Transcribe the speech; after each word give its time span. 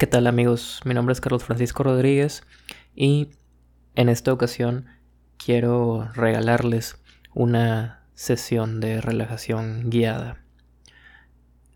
¿Qué 0.00 0.06
tal 0.06 0.26
amigos? 0.26 0.80
Mi 0.86 0.94
nombre 0.94 1.12
es 1.12 1.20
Carlos 1.20 1.44
Francisco 1.44 1.82
Rodríguez 1.82 2.42
y 2.96 3.32
en 3.94 4.08
esta 4.08 4.32
ocasión 4.32 4.86
quiero 5.36 6.08
regalarles 6.14 6.96
una 7.34 8.06
sesión 8.14 8.80
de 8.80 9.02
relajación 9.02 9.90
guiada. 9.90 10.38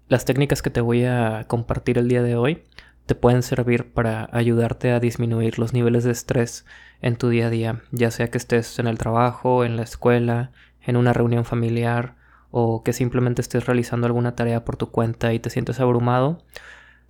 Las 0.09 0.25
técnicas 0.25 0.63
que 0.63 0.71
te 0.71 0.81
voy 0.81 1.05
a 1.05 1.45
compartir 1.49 1.99
el 1.99 2.09
día 2.09 2.23
de 2.23 2.35
hoy 2.35 2.65
te 3.05 3.15
pueden 3.15 3.43
servir 3.43 3.93
para 3.93 4.31
ayudarte 4.33 4.93
a 4.93 5.01
disminuir 5.01 5.59
los 5.59 5.75
niveles 5.75 6.05
de 6.05 6.13
estrés 6.13 6.65
en 7.03 7.17
tu 7.17 7.29
día 7.29 7.49
a 7.49 7.51
día, 7.51 7.83
ya 7.91 8.11
sea 8.11 8.31
que 8.31 8.39
estés 8.39 8.79
en 8.79 8.87
el 8.87 8.97
trabajo, 8.97 9.67
en 9.67 9.77
la 9.77 9.83
escuela, 9.83 10.51
en 10.81 10.97
una 10.97 11.13
reunión 11.13 11.45
familiar 11.45 12.17
o 12.51 12.83
que 12.85 12.95
simplemente 12.95 13.43
estés 13.43 13.67
realizando 13.67 14.07
alguna 14.07 14.35
tarea 14.35 14.65
por 14.65 14.79
tu 14.79 14.91
cuenta 14.91 15.35
y 15.35 15.41
te 15.41 15.51
sientes 15.51 15.79
abrumado 15.79 16.43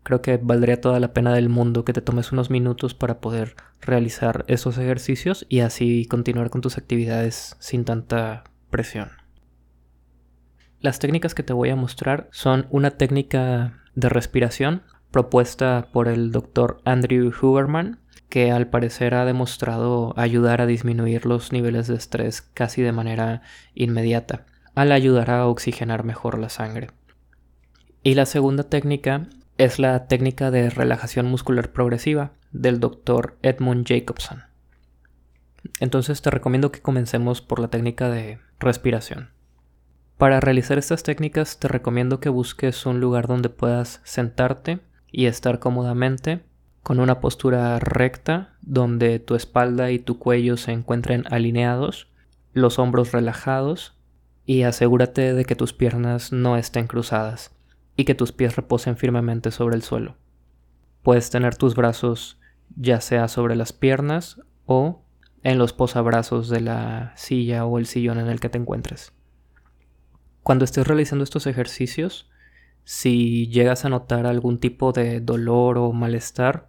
Creo 0.04 0.20
que 0.20 0.36
valdría 0.36 0.82
toda 0.82 1.00
la 1.00 1.14
pena 1.14 1.34
del 1.34 1.48
mundo 1.48 1.84
que 1.84 1.94
te 1.94 2.02
tomes 2.02 2.30
unos 2.30 2.50
minutos 2.50 2.92
para 2.92 3.20
poder 3.20 3.56
realizar 3.80 4.44
esos 4.48 4.76
ejercicios 4.76 5.46
y 5.48 5.60
así 5.60 6.04
continuar 6.04 6.50
con 6.50 6.60
tus 6.60 6.76
actividades 6.76 7.56
sin 7.58 7.86
tanta 7.86 8.44
presión. 8.68 9.12
Las 10.78 10.98
técnicas 10.98 11.34
que 11.34 11.42
te 11.42 11.54
voy 11.54 11.70
a 11.70 11.76
mostrar 11.76 12.28
son 12.32 12.66
una 12.68 12.90
técnica 12.90 13.82
de 13.94 14.10
respiración 14.10 14.82
propuesta 15.10 15.88
por 15.90 16.08
el 16.08 16.32
doctor 16.32 16.82
Andrew 16.84 17.32
Huberman, 17.40 18.00
que 18.28 18.52
al 18.52 18.68
parecer 18.68 19.14
ha 19.14 19.24
demostrado 19.24 20.12
ayudar 20.18 20.60
a 20.60 20.66
disminuir 20.66 21.24
los 21.24 21.50
niveles 21.50 21.86
de 21.86 21.94
estrés 21.94 22.42
casi 22.42 22.82
de 22.82 22.92
manera 22.92 23.40
inmediata, 23.74 24.44
al 24.74 24.92
ayudar 24.92 25.30
a 25.30 25.46
oxigenar 25.46 26.04
mejor 26.04 26.38
la 26.38 26.50
sangre. 26.50 26.88
Y 28.02 28.16
la 28.16 28.26
segunda 28.26 28.64
técnica 28.64 29.28
es 29.56 29.78
la 29.78 30.06
técnica 30.08 30.50
de 30.50 30.68
relajación 30.68 31.26
muscular 31.26 31.70
progresiva 31.70 32.32
del 32.50 32.80
Dr. 32.80 33.36
Edmund 33.42 33.86
Jacobson. 33.86 34.42
Entonces 35.80 36.22
te 36.22 36.30
recomiendo 36.30 36.72
que 36.72 36.80
comencemos 36.80 37.40
por 37.40 37.60
la 37.60 37.68
técnica 37.68 38.10
de 38.10 38.38
respiración. 38.58 39.30
Para 40.18 40.40
realizar 40.40 40.78
estas 40.78 41.02
técnicas 41.02 41.58
te 41.58 41.68
recomiendo 41.68 42.20
que 42.20 42.28
busques 42.28 42.84
un 42.86 43.00
lugar 43.00 43.26
donde 43.28 43.48
puedas 43.48 44.00
sentarte 44.04 44.80
y 45.10 45.26
estar 45.26 45.60
cómodamente 45.60 46.42
con 46.82 47.00
una 47.00 47.20
postura 47.20 47.78
recta 47.78 48.56
donde 48.60 49.18
tu 49.20 49.36
espalda 49.36 49.90
y 49.90 49.98
tu 49.98 50.18
cuello 50.18 50.56
se 50.56 50.72
encuentren 50.72 51.24
alineados, 51.30 52.08
los 52.52 52.78
hombros 52.78 53.12
relajados 53.12 53.96
y 54.44 54.62
asegúrate 54.62 55.32
de 55.32 55.44
que 55.44 55.56
tus 55.56 55.72
piernas 55.72 56.32
no 56.32 56.56
estén 56.56 56.86
cruzadas 56.86 57.53
y 57.96 58.04
que 58.04 58.14
tus 58.14 58.32
pies 58.32 58.56
reposen 58.56 58.96
firmemente 58.96 59.50
sobre 59.50 59.76
el 59.76 59.82
suelo. 59.82 60.16
Puedes 61.02 61.30
tener 61.30 61.56
tus 61.56 61.74
brazos 61.74 62.38
ya 62.76 63.00
sea 63.00 63.28
sobre 63.28 63.56
las 63.56 63.72
piernas 63.72 64.40
o 64.66 65.04
en 65.42 65.58
los 65.58 65.72
posabrazos 65.72 66.48
de 66.48 66.60
la 66.60 67.12
silla 67.16 67.66
o 67.66 67.78
el 67.78 67.86
sillón 67.86 68.18
en 68.18 68.28
el 68.28 68.40
que 68.40 68.48
te 68.48 68.58
encuentres. 68.58 69.12
Cuando 70.42 70.64
estés 70.64 70.86
realizando 70.86 71.24
estos 71.24 71.46
ejercicios, 71.46 72.30
si 72.84 73.48
llegas 73.48 73.84
a 73.84 73.88
notar 73.88 74.26
algún 74.26 74.58
tipo 74.58 74.92
de 74.92 75.20
dolor 75.20 75.78
o 75.78 75.92
malestar, 75.92 76.68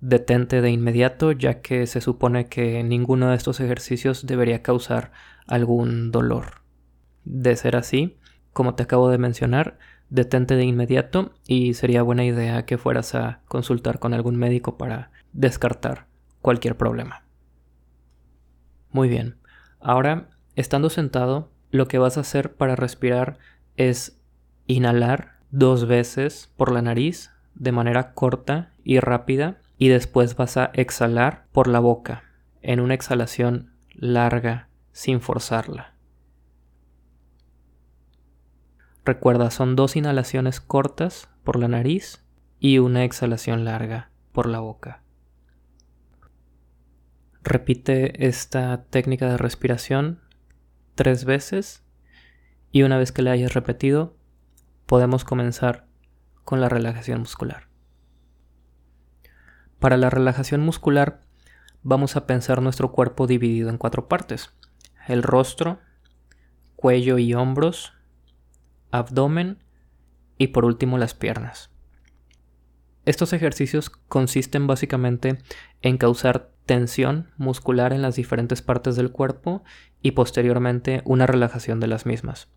detente 0.00 0.60
de 0.60 0.70
inmediato 0.70 1.32
ya 1.32 1.60
que 1.60 1.86
se 1.86 2.00
supone 2.00 2.46
que 2.46 2.82
ninguno 2.82 3.30
de 3.30 3.36
estos 3.36 3.60
ejercicios 3.60 4.26
debería 4.26 4.62
causar 4.62 5.12
algún 5.46 6.10
dolor. 6.10 6.62
De 7.24 7.54
ser 7.56 7.76
así, 7.76 8.16
como 8.52 8.74
te 8.74 8.84
acabo 8.84 9.10
de 9.10 9.18
mencionar, 9.18 9.78
detente 10.10 10.56
de 10.56 10.64
inmediato 10.64 11.32
y 11.46 11.74
sería 11.74 12.02
buena 12.02 12.24
idea 12.24 12.66
que 12.66 12.78
fueras 12.78 13.14
a 13.14 13.40
consultar 13.46 13.98
con 13.98 14.12
algún 14.12 14.36
médico 14.36 14.76
para 14.76 15.10
descartar 15.32 16.06
cualquier 16.42 16.76
problema. 16.76 17.22
Muy 18.92 19.08
bien, 19.08 19.36
ahora 19.80 20.28
estando 20.56 20.90
sentado, 20.90 21.50
lo 21.70 21.86
que 21.86 21.98
vas 21.98 22.16
a 22.16 22.22
hacer 22.22 22.54
para 22.54 22.76
respirar 22.76 23.38
es 23.76 24.20
inhalar 24.66 25.38
dos 25.50 25.86
veces 25.86 26.50
por 26.56 26.72
la 26.72 26.82
nariz 26.82 27.30
de 27.54 27.72
manera 27.72 28.12
corta 28.12 28.72
y 28.84 28.98
rápida 28.98 29.58
y 29.78 29.88
después 29.88 30.36
vas 30.36 30.56
a 30.56 30.70
exhalar 30.74 31.46
por 31.52 31.68
la 31.68 31.78
boca 31.78 32.24
en 32.62 32.80
una 32.80 32.94
exhalación 32.94 33.72
larga 33.94 34.68
sin 34.92 35.20
forzarla. 35.20 35.94
Recuerda, 39.10 39.50
son 39.50 39.74
dos 39.74 39.96
inhalaciones 39.96 40.60
cortas 40.60 41.28
por 41.42 41.58
la 41.58 41.66
nariz 41.66 42.24
y 42.60 42.78
una 42.78 43.02
exhalación 43.02 43.64
larga 43.64 44.12
por 44.30 44.46
la 44.46 44.60
boca. 44.60 45.02
Repite 47.42 48.28
esta 48.28 48.84
técnica 48.84 49.28
de 49.28 49.36
respiración 49.36 50.20
tres 50.94 51.24
veces 51.24 51.82
y 52.70 52.82
una 52.84 52.98
vez 52.98 53.10
que 53.10 53.22
la 53.22 53.32
hayas 53.32 53.52
repetido, 53.52 54.14
podemos 54.86 55.24
comenzar 55.24 55.88
con 56.44 56.60
la 56.60 56.68
relajación 56.68 57.18
muscular. 57.18 57.66
Para 59.80 59.96
la 59.96 60.08
relajación 60.08 60.60
muscular 60.60 61.22
vamos 61.82 62.14
a 62.14 62.28
pensar 62.28 62.62
nuestro 62.62 62.92
cuerpo 62.92 63.26
dividido 63.26 63.70
en 63.70 63.76
cuatro 63.76 64.06
partes. 64.06 64.52
El 65.08 65.24
rostro, 65.24 65.80
cuello 66.76 67.18
y 67.18 67.34
hombros, 67.34 67.94
abdomen 68.90 69.58
y 70.38 70.48
por 70.48 70.64
último 70.64 70.98
las 70.98 71.14
piernas. 71.14 71.70
Estos 73.06 73.32
ejercicios 73.32 73.90
consisten 73.90 74.66
básicamente 74.66 75.38
en 75.82 75.98
causar 75.98 76.50
tensión 76.66 77.30
muscular 77.36 77.92
en 77.92 78.02
las 78.02 78.16
diferentes 78.16 78.62
partes 78.62 78.94
del 78.96 79.10
cuerpo 79.10 79.64
y 80.02 80.12
posteriormente 80.12 81.02
una 81.04 81.26
relajación 81.26 81.80
de 81.80 81.88
las 81.88 82.06
mismas. 82.06 82.48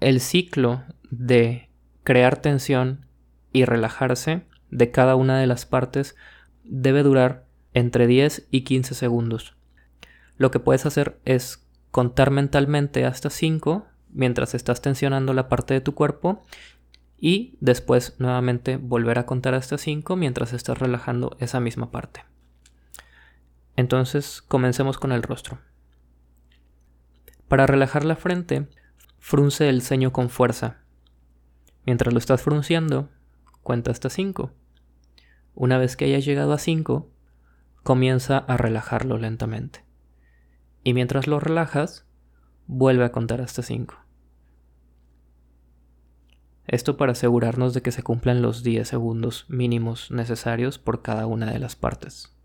El 0.00 0.20
ciclo 0.20 0.82
de 1.10 1.68
crear 2.02 2.40
tensión 2.40 3.06
y 3.52 3.64
relajarse 3.64 4.42
de 4.70 4.90
cada 4.90 5.14
una 5.16 5.38
de 5.38 5.46
las 5.46 5.66
partes 5.66 6.16
debe 6.64 7.02
durar 7.02 7.46
entre 7.74 8.06
10 8.06 8.48
y 8.50 8.62
15 8.62 8.94
segundos. 8.94 9.54
Lo 10.36 10.50
que 10.50 10.60
puedes 10.60 10.86
hacer 10.86 11.18
es 11.24 11.66
contar 11.90 12.30
mentalmente 12.30 13.04
hasta 13.04 13.30
5 13.30 13.86
mientras 14.10 14.54
estás 14.54 14.80
tensionando 14.82 15.32
la 15.32 15.48
parte 15.48 15.74
de 15.74 15.80
tu 15.80 15.94
cuerpo 15.94 16.44
y 17.18 17.56
después 17.60 18.14
nuevamente 18.18 18.76
volver 18.76 19.18
a 19.18 19.26
contar 19.26 19.54
hasta 19.54 19.78
5 19.78 20.16
mientras 20.16 20.52
estás 20.52 20.78
relajando 20.78 21.36
esa 21.40 21.60
misma 21.60 21.90
parte. 21.90 22.24
Entonces 23.76 24.42
comencemos 24.42 24.98
con 24.98 25.12
el 25.12 25.22
rostro. 25.22 25.58
Para 27.48 27.66
relajar 27.66 28.04
la 28.04 28.16
frente, 28.16 28.68
frunce 29.18 29.68
el 29.68 29.82
ceño 29.82 30.12
con 30.12 30.30
fuerza. 30.30 30.78
Mientras 31.86 32.12
lo 32.12 32.18
estás 32.18 32.42
frunciendo, 32.42 33.08
cuenta 33.62 33.90
hasta 33.90 34.10
5. 34.10 34.52
Una 35.54 35.78
vez 35.78 35.96
que 35.96 36.04
hayas 36.04 36.24
llegado 36.24 36.52
a 36.52 36.58
5, 36.58 37.10
comienza 37.82 38.38
a 38.38 38.56
relajarlo 38.56 39.16
lentamente. 39.18 39.84
Y 40.84 40.94
mientras 40.94 41.26
lo 41.26 41.40
relajas, 41.40 42.07
vuelve 42.68 43.04
a 43.04 43.12
contar 43.12 43.40
hasta 43.40 43.62
5. 43.62 43.96
Esto 46.66 46.98
para 46.98 47.12
asegurarnos 47.12 47.72
de 47.72 47.80
que 47.80 47.90
se 47.90 48.02
cumplan 48.02 48.42
los 48.42 48.62
10 48.62 48.86
segundos 48.86 49.46
mínimos 49.48 50.10
necesarios 50.10 50.78
por 50.78 51.00
cada 51.00 51.26
una 51.26 51.50
de 51.50 51.58
las 51.58 51.76
partes. 51.76 52.36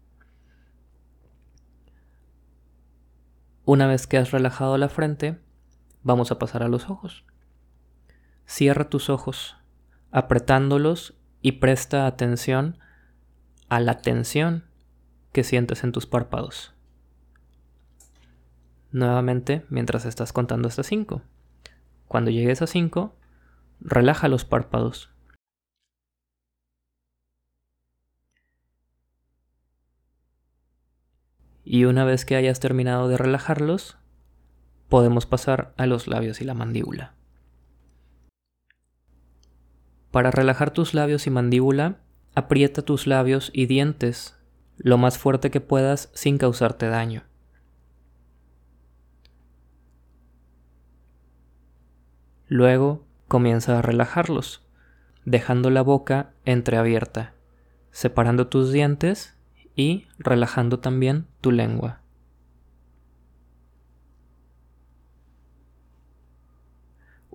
Una 3.66 3.86
vez 3.86 4.08
que 4.08 4.18
has 4.18 4.32
relajado 4.32 4.78
la 4.78 4.90
frente, 4.90 5.40
vamos 6.04 6.32
a 6.32 6.40
pasar 6.40 6.64
a 6.64 6.70
los 6.70 6.90
ojos. 6.90 7.26
Cierra 8.46 8.90
tus 8.90 9.10
ojos, 9.10 9.58
apretándolos 10.12 11.16
y 11.42 11.54
presta 11.54 12.08
atención 12.08 12.78
a 13.68 13.81
la 13.81 14.02
tensión 14.02 14.64
que 15.34 15.44
sientes 15.44 15.84
en 15.84 15.92
tus 15.92 16.06
párpados 16.06 16.74
nuevamente 18.94 19.66
mientras 19.69 20.06
estás 20.06 20.31
contando 20.31 20.69
hasta 20.69 20.84
5. 20.84 21.22
Cuando 22.07 22.31
llegues 22.31 22.62
a 22.62 22.68
5, 22.68 23.13
relaja 23.81 24.28
los 24.30 24.45
párpados. 24.45 25.10
Y 31.66 31.86
una 31.86 32.06
vez 32.06 32.25
que 32.25 32.36
hayas 32.36 32.60
terminado 32.60 33.07
de 33.07 33.18
relajarlos, 33.18 33.98
podemos 34.90 35.25
pasar 35.25 35.74
a 35.78 35.86
los 35.86 36.07
labios 36.07 36.40
y 36.42 36.45
la 36.45 36.54
mandíbula. 36.54 37.16
Para 40.12 40.30
relajar 40.30 40.72
tus 40.72 40.94
labios 40.94 41.25
y 41.25 41.31
mandíbula, 41.31 42.01
aprieta 42.36 42.84
tus 42.84 43.07
labios 43.07 43.50
y 43.54 43.66
dientes 43.66 44.38
lo 44.78 44.98
más 44.98 45.18
fuerte 45.18 45.50
que 45.50 45.62
puedas 45.62 46.12
sin 46.13 46.38
causarte 46.38 46.88
daño. 46.88 47.24
Luego 52.48 53.04
comienza 53.28 53.80
a 53.80 53.81
relajarlos, 53.81 54.66
dejando 55.25 55.69
la 55.69 55.81
boca 55.81 56.31
entreabierta, 56.45 57.34
separando 57.92 58.48
tus 58.48 58.72
dientes 58.72 59.38
y 59.75 60.07
relajando 60.18 60.80
también 60.80 61.28
tu 61.42 61.51
lengua. 61.51 62.01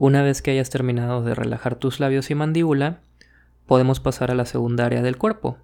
Una 0.00 0.22
vez 0.22 0.42
que 0.42 0.52
hayas 0.52 0.70
terminado 0.70 1.24
de 1.24 1.34
relajar 1.34 1.74
tus 1.74 1.98
labios 1.98 2.30
y 2.30 2.36
mandíbula, 2.36 3.00
podemos 3.66 3.98
pasar 3.98 4.30
a 4.30 4.36
la 4.36 4.46
segunda 4.46 4.86
área 4.86 5.02
del 5.02 5.16
cuerpo, 5.16 5.58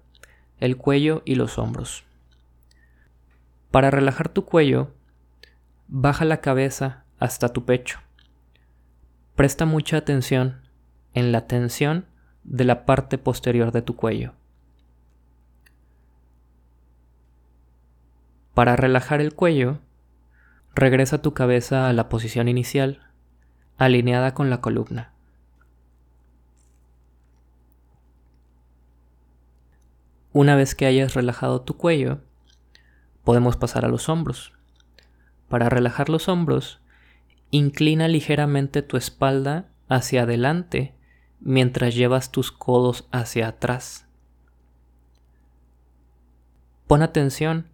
el 0.59 0.75
cuello 0.75 1.21
y 1.23 1.35
los 1.35 1.57
hombros. 1.57 2.03
Para 3.71 3.91
relajar 3.91 4.27
tu 4.29 4.43
cuello, 4.43 4.91
baja 5.87 6.25
la 6.25 6.41
cabeza 6.41 7.05
hasta 7.17 7.49
tu 7.49 7.63
pecho. 7.63 7.99
Presta 9.35 9.65
mucha 9.65 9.97
atención 9.97 10.61
en 11.13 11.33
la 11.33 11.45
tensión 11.45 12.05
de 12.45 12.63
la 12.63 12.85
parte 12.85 13.17
posterior 13.17 13.73
de 13.73 13.81
tu 13.81 13.97
cuello. 13.97 14.33
Para 18.53 18.77
relajar 18.77 19.19
el 19.19 19.33
cuello, 19.33 19.79
regresa 20.73 21.21
tu 21.21 21.33
cabeza 21.33 21.89
a 21.89 21.93
la 21.93 22.07
posición 22.07 22.47
inicial 22.47 23.01
alineada 23.77 24.33
con 24.33 24.49
la 24.49 24.61
columna. 24.61 25.11
Una 30.31 30.55
vez 30.55 30.75
que 30.75 30.85
hayas 30.85 31.13
relajado 31.13 31.61
tu 31.61 31.75
cuello, 31.75 32.19
podemos 33.25 33.57
pasar 33.57 33.83
a 33.83 33.89
los 33.89 34.07
hombros. 34.07 34.53
Para 35.49 35.67
relajar 35.67 36.07
los 36.07 36.29
hombros, 36.29 36.79
inclina 37.55 38.07
ligeramente 38.07 38.81
tu 38.81 38.97
espalda 38.97 39.69
hacia 39.87 40.23
adelante 40.23 40.95
mientras 41.39 41.95
llevas 41.95 42.31
tus 42.31 42.51
codos 42.51 43.07
hacia 43.11 43.47
atrás. 43.47 44.07
Pon 46.87 47.01
atención 47.01 47.69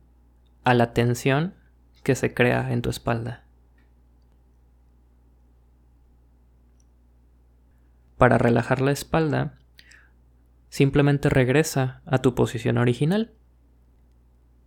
a 0.63 0.73
la 0.73 0.93
tensión 0.93 1.55
que 2.03 2.15
se 2.15 2.33
crea 2.33 2.71
en 2.71 2.81
tu 2.81 2.89
espalda. 2.89 3.43
Para 8.17 8.37
relajar 8.37 8.81
la 8.81 8.91
espalda, 8.91 9.57
simplemente 10.69 11.29
regresa 11.29 12.01
a 12.05 12.19
tu 12.19 12.35
posición 12.35 12.77
original 12.77 13.33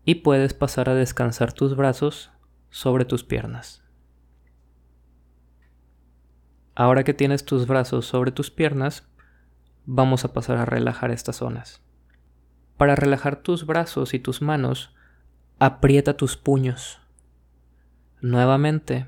y 0.05 0.17
puedes 0.17 0.55
pasar 0.55 0.89
a 0.89 0.95
descansar 0.95 1.53
tus 1.53 1.77
brazos 1.77 2.33
sobre 2.71 3.05
tus 3.05 3.23
piernas. 3.23 3.84
Ahora 6.75 7.05
que 7.05 7.15
tienes 7.15 7.44
tus 7.44 7.67
brazos 7.67 8.06
sobre 8.06 8.32
tus 8.32 8.50
piernas, 8.50 9.06
vamos 9.87 10.25
a 10.25 10.32
pasar 10.32 10.56
a 10.56 10.65
relajar 10.65 11.12
estas 11.12 11.37
zonas. 11.37 11.82
Para 12.76 12.97
relajar 12.97 13.37
tus 13.37 13.65
brazos 13.65 14.12
y 14.12 14.19
tus 14.19 14.43
manos, 14.43 14.93
aprieta 15.61 16.17
tus 16.17 16.37
puños. 16.37 17.00
Nuevamente, 18.21 19.06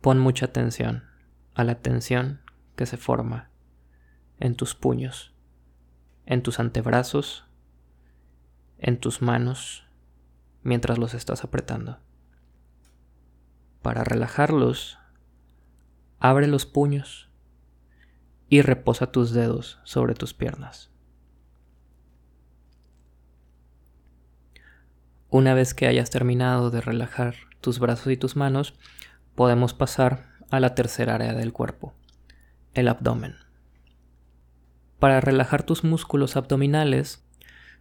pon 0.00 0.18
mucha 0.18 0.46
atención 0.46 1.04
a 1.54 1.62
la 1.62 1.76
tensión 1.76 2.40
que 2.74 2.86
se 2.86 2.96
forma 2.96 3.50
en 4.40 4.56
tus 4.56 4.74
puños, 4.74 5.34
en 6.26 6.42
tus 6.42 6.58
antebrazos, 6.58 7.46
en 8.78 8.98
tus 8.98 9.22
manos, 9.22 9.86
mientras 10.62 10.98
los 10.98 11.14
estás 11.14 11.44
apretando. 11.44 11.98
Para 13.82 14.02
relajarlos, 14.02 14.98
abre 16.18 16.46
los 16.46 16.66
puños 16.66 17.30
y 18.48 18.62
reposa 18.62 19.12
tus 19.12 19.32
dedos 19.32 19.78
sobre 19.84 20.14
tus 20.14 20.34
piernas. 20.34 20.90
Una 25.30 25.52
vez 25.52 25.74
que 25.74 25.86
hayas 25.86 26.10
terminado 26.10 26.70
de 26.70 26.80
relajar 26.80 27.34
tus 27.60 27.78
brazos 27.78 28.10
y 28.12 28.16
tus 28.16 28.34
manos, 28.34 28.74
podemos 29.34 29.74
pasar 29.74 30.26
a 30.50 30.58
la 30.58 30.74
tercera 30.74 31.16
área 31.16 31.34
del 31.34 31.52
cuerpo, 31.52 31.94
el 32.72 32.88
abdomen. 32.88 33.36
Para 34.98 35.20
relajar 35.20 35.62
tus 35.62 35.84
músculos 35.84 36.36
abdominales, 36.36 37.24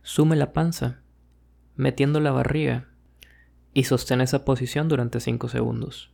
sume 0.04 0.36
la 0.36 0.52
panza, 0.52 1.00
metiendo 1.76 2.20
la 2.20 2.32
barriga, 2.32 2.90
y 3.74 3.86
sostén 3.86 4.22
esa 4.22 4.44
posición 4.44 4.90
durante 4.90 5.20
5 5.20 5.48
segundos. 5.50 6.12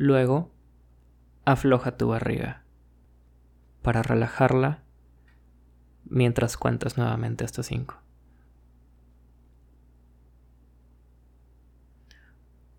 Luego, 0.00 0.52
afloja 1.44 1.96
tu 1.96 2.06
barriga 2.06 2.62
para 3.82 4.00
relajarla 4.00 4.84
mientras 6.04 6.56
cuentas 6.56 6.96
nuevamente 6.96 7.44
hasta 7.44 7.64
5. 7.64 7.96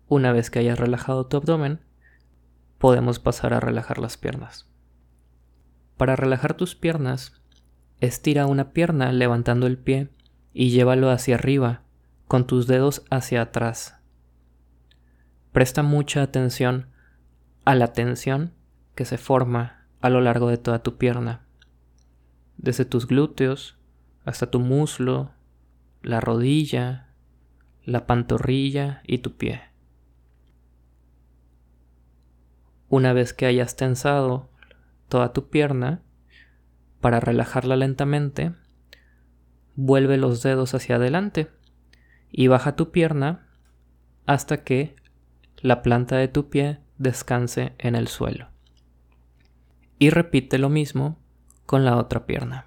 Una 0.08 0.32
vez 0.32 0.48
que 0.48 0.60
hayas 0.60 0.78
relajado 0.78 1.26
tu 1.26 1.36
abdomen, 1.36 1.84
podemos 2.78 3.18
pasar 3.18 3.52
a 3.52 3.60
relajar 3.60 3.98
las 3.98 4.16
piernas. 4.16 4.72
Para 5.98 6.16
relajar 6.16 6.54
tus 6.54 6.74
piernas, 6.74 7.42
estira 8.00 8.46
una 8.46 8.72
pierna 8.72 9.12
levantando 9.12 9.66
el 9.66 9.76
pie 9.76 10.08
y 10.54 10.70
llévalo 10.70 11.10
hacia 11.10 11.34
arriba 11.34 11.82
con 12.28 12.46
tus 12.46 12.66
dedos 12.66 13.04
hacia 13.10 13.42
atrás. 13.42 14.00
Presta 15.52 15.82
mucha 15.82 16.22
atención 16.22 16.88
a 17.64 17.74
la 17.74 17.92
tensión 17.92 18.52
que 18.94 19.04
se 19.04 19.18
forma 19.18 19.86
a 20.00 20.10
lo 20.10 20.20
largo 20.20 20.48
de 20.48 20.58
toda 20.58 20.82
tu 20.82 20.96
pierna, 20.96 21.42
desde 22.56 22.84
tus 22.84 23.06
glúteos 23.06 23.76
hasta 24.24 24.50
tu 24.50 24.60
muslo, 24.60 25.32
la 26.02 26.20
rodilla, 26.20 27.08
la 27.84 28.06
pantorrilla 28.06 29.02
y 29.06 29.18
tu 29.18 29.36
pie. 29.36 29.62
Una 32.88 33.12
vez 33.12 33.32
que 33.32 33.46
hayas 33.46 33.76
tensado 33.76 34.50
toda 35.08 35.32
tu 35.32 35.48
pierna, 35.48 36.02
para 37.00 37.20
relajarla 37.20 37.76
lentamente, 37.76 38.52
vuelve 39.74 40.16
los 40.16 40.42
dedos 40.42 40.74
hacia 40.74 40.96
adelante 40.96 41.50
y 42.30 42.48
baja 42.48 42.76
tu 42.76 42.90
pierna 42.90 43.46
hasta 44.26 44.62
que 44.62 44.94
la 45.56 45.82
planta 45.82 46.16
de 46.16 46.28
tu 46.28 46.50
pie 46.50 46.80
descanse 47.00 47.72
en 47.78 47.96
el 47.96 48.08
suelo. 48.08 48.50
Y 49.98 50.10
repite 50.10 50.58
lo 50.58 50.68
mismo 50.68 51.18
con 51.64 51.84
la 51.84 51.96
otra 51.96 52.26
pierna. 52.26 52.66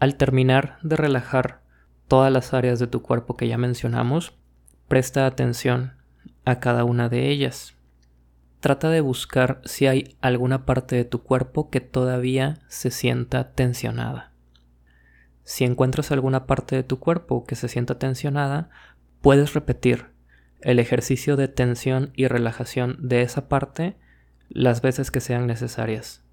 Al 0.00 0.16
terminar 0.16 0.78
de 0.82 0.96
relajar 0.96 1.62
todas 2.08 2.32
las 2.32 2.52
áreas 2.52 2.80
de 2.80 2.88
tu 2.88 3.00
cuerpo 3.00 3.36
que 3.36 3.46
ya 3.46 3.58
mencionamos, 3.58 4.36
presta 4.88 5.24
atención 5.24 5.94
a 6.44 6.58
cada 6.58 6.82
una 6.82 7.08
de 7.08 7.30
ellas. 7.30 7.75
Trata 8.66 8.90
de 8.90 9.00
buscar 9.00 9.60
si 9.64 9.86
hay 9.86 10.16
alguna 10.20 10.66
parte 10.66 10.96
de 10.96 11.04
tu 11.04 11.22
cuerpo 11.22 11.70
que 11.70 11.80
todavía 11.80 12.58
se 12.66 12.90
sienta 12.90 13.52
tensionada. 13.52 14.32
Si 15.44 15.62
encuentras 15.62 16.10
alguna 16.10 16.46
parte 16.46 16.74
de 16.74 16.82
tu 16.82 16.98
cuerpo 16.98 17.44
que 17.44 17.54
se 17.54 17.68
sienta 17.68 18.00
tensionada, 18.00 18.68
puedes 19.20 19.54
repetir 19.54 20.06
el 20.62 20.80
ejercicio 20.80 21.36
de 21.36 21.46
tensión 21.46 22.10
y 22.16 22.26
relajación 22.26 22.96
de 22.98 23.22
esa 23.22 23.48
parte 23.48 23.94
las 24.48 24.82
veces 24.82 25.12
que 25.12 25.20
sean 25.20 25.46
necesarias. 25.46 26.24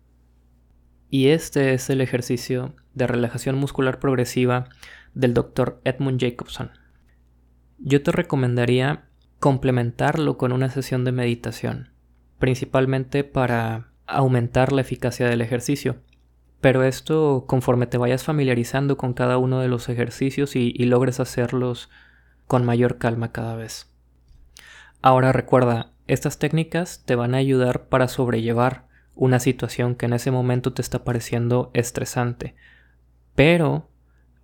Y 1.11 1.27
este 1.27 1.75
es 1.75 1.87
el 1.91 2.01
ejercicio 2.01 2.73
de 2.95 3.05
relajación 3.05 3.57
muscular 3.57 3.99
progresiva 3.99 4.69
del 5.13 5.35
Dr. 5.35 5.79
Edmund 5.83 6.19
Jacobson. 6.19 6.71
Yo 7.77 8.01
te 8.01 8.11
recomendaría 8.11 9.05
complementarlo 9.37 10.39
con 10.39 10.51
una 10.51 10.71
sesión 10.71 11.05
de 11.05 11.11
meditación, 11.11 11.92
principalmente 12.43 13.23
para 13.23 13.93
aumentar 14.05 14.73
la 14.73 14.81
eficacia 14.81 15.29
del 15.29 15.39
ejercicio. 15.39 16.01
Pero 16.59 16.83
esto 16.83 17.45
conforme 17.47 17.87
te 17.87 17.97
vayas 17.97 18.25
familiarizando 18.25 18.97
con 18.97 19.13
cada 19.13 19.37
uno 19.37 19.61
de 19.61 19.69
los 19.69 19.87
ejercicios 19.87 20.57
y, 20.57 20.73
logres 20.79 21.21
hacerlos 21.21 21.89
con 22.45 22.65
mayor 22.65 22.97
calma 22.97 23.31
cada 23.31 23.55
vez. 23.55 23.95
Ahora 25.01 25.31
recuerda, 25.31 25.93
estas 26.07 26.37
técnicas 26.37 27.03
te 27.05 27.15
van 27.15 27.33
a 27.33 27.37
ayudar 27.37 27.87
para 27.87 28.09
sobrellevar 28.09 28.87
una 29.15 29.39
situación 29.39 29.95
que 29.95 30.07
en 30.07 30.11
ese 30.11 30.29
momento 30.29 30.73
te 30.73 30.81
está 30.81 31.05
pareciendo 31.05 31.71
estresante. 31.73 32.55
Pero 33.35 33.87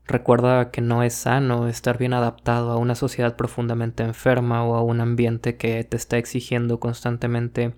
recuerda 0.09 0.71
que 0.71 0.81
no 0.81 1.03
es 1.03 1.13
sano 1.13 1.67
estar 1.67 1.97
bien 1.97 2.13
adaptado 2.13 2.71
a 2.71 2.77
una 2.77 2.95
sociedad 2.95 3.35
profundamente 3.35 4.03
enferma 4.03 4.63
o 4.63 4.75
a 4.75 4.83
un 4.83 4.99
ambiente 4.99 5.55
que 5.55 5.83
te 5.83 5.95
está 5.95 6.17
exigiendo 6.17 6.79
constantemente 6.79 7.75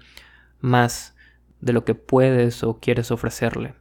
más 0.60 1.16
de 1.60 1.74
lo 1.74 1.86
que 1.86 1.94
puedes 1.94 2.64
o 2.64 2.80
quieres 2.80 3.12
ofrecerle. 3.12 3.76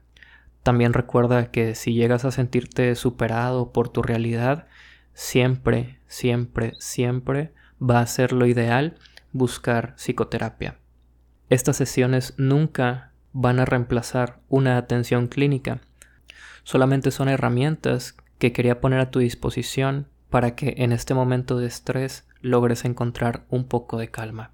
También 0.63 0.93
recuerda 0.93 1.51
que 1.51 1.75
si 1.75 1.95
llegas 1.95 2.25
a 2.25 2.31
sentirte 2.31 2.95
superado 2.95 3.73
por 3.73 3.89
tu 3.89 4.03
realidad, 4.03 4.67
siempre, 5.15 5.99
siempre, 6.07 6.75
siempre 6.79 7.55
va 7.81 8.01
a 8.01 8.07
ser 8.07 8.33
lo 8.33 8.47
ideal 8.47 8.99
buscar 9.33 9.95
psicoterapia. 9.97 10.77
Estas 11.49 11.77
sesiones 11.77 12.35
nunca 12.37 13.13
van 13.33 13.59
a 13.59 13.65
reemplazar 13.65 14.41
una 14.49 14.77
atención 14.77 15.29
clínica, 15.29 15.81
solamente 16.63 17.11
son 17.11 17.29
herramientas 17.29 18.17
que 18.41 18.53
quería 18.53 18.81
poner 18.81 18.99
a 18.99 19.11
tu 19.13 19.21
disposición 19.21 20.09
para 20.31 20.57
que 20.57 20.75
en 20.79 20.91
este 20.91 21.15
momento 21.15 21.59
de 21.59 21.67
estrés 21.67 22.27
logres 22.41 22.85
encontrar 22.85 23.45
un 23.51 23.65
poco 23.69 23.99
de 23.99 24.11
calma. 24.11 24.53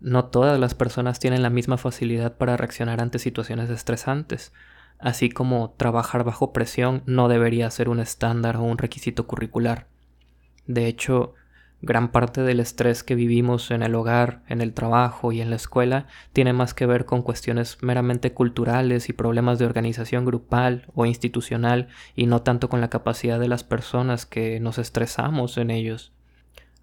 No 0.00 0.24
todas 0.24 0.58
las 0.58 0.74
personas 0.74 1.20
tienen 1.20 1.42
la 1.42 1.50
misma 1.50 1.76
facilidad 1.76 2.36
para 2.36 2.56
reaccionar 2.56 3.00
ante 3.00 3.18
situaciones 3.18 3.70
estresantes, 3.70 4.52
así 4.98 5.28
como 5.28 5.74
trabajar 5.76 6.24
bajo 6.24 6.52
presión 6.52 7.02
no 7.06 7.28
debería 7.28 7.70
ser 7.70 7.90
un 7.90 8.00
estándar 8.00 8.56
o 8.56 8.62
un 8.62 8.78
requisito 8.78 9.26
curricular. 9.26 9.88
De 10.66 10.86
hecho, 10.86 11.34
gran 11.86 12.10
parte 12.10 12.42
del 12.42 12.60
estrés 12.60 13.02
que 13.02 13.14
vivimos 13.14 13.70
en 13.70 13.82
el 13.82 13.94
hogar, 13.94 14.42
en 14.48 14.60
el 14.60 14.74
trabajo 14.74 15.32
y 15.32 15.40
en 15.40 15.48
la 15.48 15.56
escuela 15.56 16.06
tiene 16.32 16.52
más 16.52 16.74
que 16.74 16.84
ver 16.84 17.06
con 17.06 17.22
cuestiones 17.22 17.78
meramente 17.80 18.34
culturales 18.34 19.08
y 19.08 19.14
problemas 19.14 19.58
de 19.58 19.64
organización 19.64 20.24
grupal 20.24 20.86
o 20.94 21.06
institucional 21.06 21.88
y 22.14 22.26
no 22.26 22.42
tanto 22.42 22.68
con 22.68 22.80
la 22.80 22.90
capacidad 22.90 23.40
de 23.40 23.48
las 23.48 23.64
personas 23.64 24.26
que 24.26 24.60
nos 24.60 24.78
estresamos 24.78 25.56
en 25.56 25.70
ellos. 25.70 26.12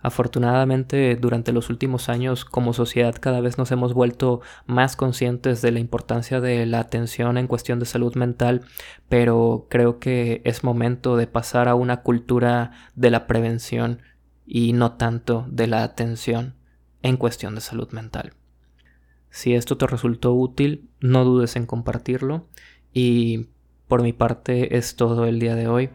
Afortunadamente, 0.04 1.16
durante 1.16 1.54
los 1.54 1.70
últimos 1.70 2.10
años, 2.10 2.44
como 2.44 2.74
sociedad, 2.74 3.16
cada 3.18 3.40
vez 3.40 3.58
nos 3.58 3.72
hemos 3.72 3.94
vuelto 3.94 4.42
más 4.66 4.98
conscientes 4.98 5.62
de 5.62 5.72
la 5.72 5.80
importancia 5.80 6.42
de 6.42 6.66
la 6.66 6.82
atención 6.82 7.38
en 7.38 7.48
cuestión 7.48 7.80
de 7.80 7.86
salud 7.86 8.14
mental, 8.16 8.64
pero 9.08 9.68
creo 9.70 10.00
que 10.00 10.42
es 10.44 10.66
momento 10.66 11.16
de 11.16 11.28
pasar 11.28 11.70
a 11.70 11.76
una 11.76 12.02
cultura 12.02 12.72
de 12.96 13.12
la 13.12 13.28
prevención 13.28 14.02
y 14.46 14.74
no 14.74 14.94
tanto 14.94 15.46
de 15.50 15.68
la 15.68 15.84
atención 15.84 16.56
en 17.02 17.18
cuestión 17.18 17.56
de 17.56 17.62
salud 17.62 17.92
mental. 17.92 18.34
Si 19.30 19.54
esto 19.56 19.78
te 19.78 19.88
resultó 19.88 20.34
útil, 20.34 20.90
no 21.00 21.26
dudes 21.26 21.56
en 21.56 21.66
compartirlo 21.66 22.48
y 22.94 23.50
por 23.88 24.04
mi 24.04 24.14
parte 24.14 24.78
es 24.78 24.96
todo 24.96 25.26
el 25.26 25.40
día 25.40 25.56
de 25.56 25.68
hoy. 25.68 25.90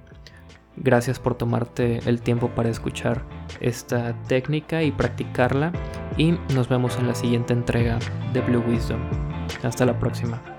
Gracias 0.77 1.19
por 1.19 1.37
tomarte 1.37 1.99
el 2.09 2.21
tiempo 2.21 2.51
para 2.51 2.69
escuchar 2.69 3.25
esta 3.61 4.21
técnica 4.25 4.83
y 4.83 4.93
practicarla 4.93 5.73
y 6.17 6.33
nos 6.55 6.69
vemos 6.69 6.97
en 6.99 7.09
la 7.09 7.15
siguiente 7.15 7.53
entrega 7.53 7.99
de 8.33 8.41
Blue 8.41 8.65
Wisdom. 8.69 9.01
Hasta 9.63 9.87
la 9.87 9.99
próxima. 9.99 10.58